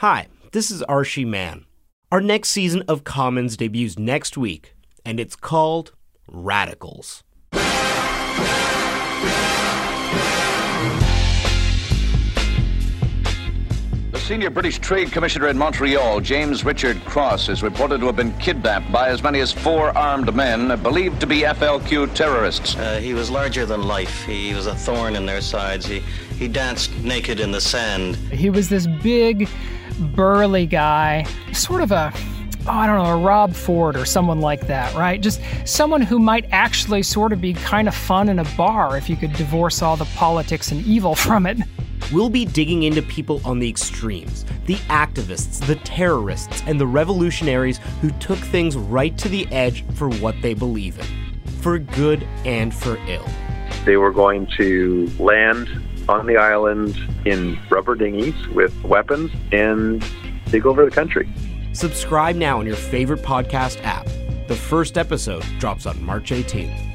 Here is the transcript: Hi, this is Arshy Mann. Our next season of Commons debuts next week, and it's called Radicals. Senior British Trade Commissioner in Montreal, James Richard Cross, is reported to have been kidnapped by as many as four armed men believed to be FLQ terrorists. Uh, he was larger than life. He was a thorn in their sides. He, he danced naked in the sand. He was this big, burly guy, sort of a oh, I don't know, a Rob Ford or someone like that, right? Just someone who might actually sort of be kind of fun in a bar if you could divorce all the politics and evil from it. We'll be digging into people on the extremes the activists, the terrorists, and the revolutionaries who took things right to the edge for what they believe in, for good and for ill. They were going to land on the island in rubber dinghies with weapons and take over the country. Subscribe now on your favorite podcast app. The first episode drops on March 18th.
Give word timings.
Hi, 0.00 0.28
this 0.52 0.70
is 0.70 0.82
Arshy 0.88 1.26
Mann. 1.26 1.66
Our 2.10 2.22
next 2.22 2.48
season 2.48 2.82
of 2.88 3.04
Commons 3.04 3.54
debuts 3.54 3.98
next 3.98 4.38
week, 4.38 4.74
and 5.04 5.20
it's 5.20 5.36
called 5.36 5.92
Radicals. 6.26 7.22
Senior 14.30 14.50
British 14.50 14.78
Trade 14.78 15.10
Commissioner 15.10 15.48
in 15.48 15.58
Montreal, 15.58 16.20
James 16.20 16.64
Richard 16.64 17.04
Cross, 17.04 17.48
is 17.48 17.64
reported 17.64 17.98
to 17.98 18.06
have 18.06 18.14
been 18.14 18.32
kidnapped 18.34 18.92
by 18.92 19.08
as 19.08 19.24
many 19.24 19.40
as 19.40 19.50
four 19.50 19.90
armed 19.98 20.32
men 20.32 20.80
believed 20.84 21.18
to 21.18 21.26
be 21.26 21.40
FLQ 21.40 22.14
terrorists. 22.14 22.76
Uh, 22.76 23.00
he 23.00 23.12
was 23.12 23.28
larger 23.28 23.66
than 23.66 23.88
life. 23.88 24.22
He 24.22 24.54
was 24.54 24.68
a 24.68 24.74
thorn 24.76 25.16
in 25.16 25.26
their 25.26 25.40
sides. 25.40 25.84
He, 25.84 25.98
he 26.38 26.46
danced 26.46 26.96
naked 26.98 27.40
in 27.40 27.50
the 27.50 27.60
sand. 27.60 28.14
He 28.14 28.50
was 28.50 28.68
this 28.68 28.86
big, 29.02 29.48
burly 30.14 30.66
guy, 30.66 31.26
sort 31.52 31.82
of 31.82 31.90
a 31.90 32.12
oh, 32.14 32.70
I 32.70 32.86
don't 32.86 33.02
know, 33.02 33.10
a 33.10 33.16
Rob 33.16 33.52
Ford 33.52 33.96
or 33.96 34.04
someone 34.04 34.40
like 34.40 34.68
that, 34.68 34.94
right? 34.94 35.20
Just 35.20 35.40
someone 35.64 36.02
who 36.02 36.20
might 36.20 36.46
actually 36.52 37.02
sort 37.02 37.32
of 37.32 37.40
be 37.40 37.52
kind 37.52 37.88
of 37.88 37.96
fun 37.96 38.28
in 38.28 38.38
a 38.38 38.44
bar 38.56 38.96
if 38.96 39.10
you 39.10 39.16
could 39.16 39.32
divorce 39.32 39.82
all 39.82 39.96
the 39.96 40.04
politics 40.14 40.70
and 40.70 40.86
evil 40.86 41.16
from 41.16 41.46
it. 41.46 41.58
We'll 42.12 42.30
be 42.30 42.44
digging 42.44 42.82
into 42.82 43.02
people 43.02 43.40
on 43.44 43.58
the 43.58 43.68
extremes 43.68 44.44
the 44.66 44.76
activists, 44.88 45.64
the 45.66 45.76
terrorists, 45.76 46.62
and 46.66 46.80
the 46.80 46.86
revolutionaries 46.86 47.78
who 48.00 48.10
took 48.12 48.38
things 48.38 48.76
right 48.76 49.16
to 49.18 49.28
the 49.28 49.50
edge 49.52 49.84
for 49.94 50.08
what 50.08 50.34
they 50.42 50.54
believe 50.54 50.98
in, 50.98 51.40
for 51.60 51.78
good 51.78 52.22
and 52.44 52.72
for 52.74 52.96
ill. 53.08 53.26
They 53.84 53.96
were 53.96 54.12
going 54.12 54.46
to 54.58 55.10
land 55.18 55.68
on 56.08 56.26
the 56.26 56.36
island 56.36 56.96
in 57.24 57.58
rubber 57.68 57.94
dinghies 57.94 58.34
with 58.48 58.80
weapons 58.84 59.32
and 59.52 60.04
take 60.46 60.66
over 60.66 60.84
the 60.84 60.90
country. 60.90 61.28
Subscribe 61.72 62.36
now 62.36 62.58
on 62.58 62.66
your 62.66 62.76
favorite 62.76 63.22
podcast 63.22 63.82
app. 63.84 64.06
The 64.48 64.56
first 64.56 64.98
episode 64.98 65.44
drops 65.58 65.86
on 65.86 66.02
March 66.02 66.30
18th. 66.30 66.89